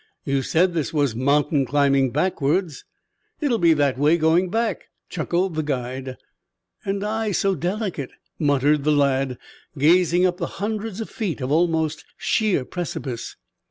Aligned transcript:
"You 0.25 0.41
said 0.41 0.73
this 0.73 0.91
was 0.91 1.13
mountain 1.15 1.63
climbing 1.63 2.09
backwards. 2.09 2.85
It'll 3.39 3.59
be 3.59 3.73
that 3.73 3.99
way 3.99 4.17
going 4.17 4.49
back," 4.49 4.85
chuckled 5.09 5.53
the 5.53 5.61
guide. 5.61 6.17
"And 6.83 7.03
I 7.03 7.31
so 7.31 7.53
delicate!" 7.53 8.09
muttered 8.39 8.83
the 8.83 8.93
lad, 8.93 9.37
gazing 9.77 10.25
up 10.25 10.37
the 10.37 10.47
hundreds 10.57 11.01
of 11.01 11.09
feet 11.11 11.39
of 11.39 11.51
almost 11.51 12.03
sheer 12.17 12.65
precipice. 12.65 13.35